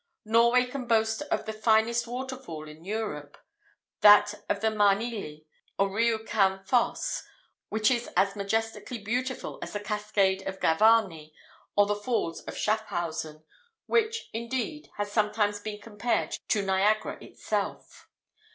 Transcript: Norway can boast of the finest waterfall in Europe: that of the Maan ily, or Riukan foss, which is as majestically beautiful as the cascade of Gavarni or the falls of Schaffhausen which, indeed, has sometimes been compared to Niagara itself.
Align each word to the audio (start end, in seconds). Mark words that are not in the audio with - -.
Norway 0.25 0.65
can 0.65 0.87
boast 0.87 1.21
of 1.29 1.45
the 1.45 1.53
finest 1.53 2.07
waterfall 2.07 2.67
in 2.67 2.83
Europe: 2.83 3.37
that 3.99 4.33
of 4.49 4.59
the 4.59 4.71
Maan 4.71 4.99
ily, 4.99 5.45
or 5.77 5.89
Riukan 5.89 6.65
foss, 6.65 7.21
which 7.69 7.91
is 7.91 8.09
as 8.17 8.35
majestically 8.35 8.97
beautiful 8.97 9.59
as 9.61 9.73
the 9.73 9.79
cascade 9.79 10.41
of 10.47 10.59
Gavarni 10.59 11.33
or 11.75 11.85
the 11.85 11.95
falls 11.95 12.41
of 12.45 12.57
Schaffhausen 12.57 13.43
which, 13.85 14.29
indeed, 14.33 14.89
has 14.97 15.11
sometimes 15.11 15.59
been 15.59 15.79
compared 15.79 16.31
to 16.47 16.63
Niagara 16.63 17.23
itself. 17.23 18.07